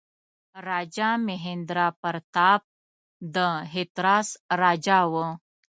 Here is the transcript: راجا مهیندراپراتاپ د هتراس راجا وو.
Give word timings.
راجا 0.67 1.09
مهیندراپراتاپ 1.27 2.61
د 3.35 3.37
هتراس 3.73 4.29
راجا 4.61 4.99
وو. 5.11 5.27